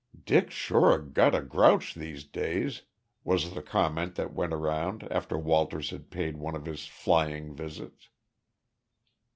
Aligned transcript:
"Dick's 0.25 0.55
sure 0.55 0.97
got 0.97 1.35
a 1.35 1.41
grouch 1.43 1.93
these 1.93 2.23
days," 2.23 2.81
was 3.23 3.53
the 3.53 3.61
comment 3.61 4.15
that 4.15 4.33
went 4.33 4.51
around 4.51 5.03
after 5.11 5.37
Walters 5.37 5.91
had 5.91 6.09
paid 6.09 6.37
one 6.37 6.55
of 6.55 6.65
his 6.65 6.87
flying 6.87 7.53
visits. 7.53 8.09